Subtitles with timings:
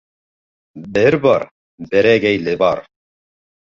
[0.95, 1.47] Бер бар,
[1.95, 2.87] берәгәйле бар.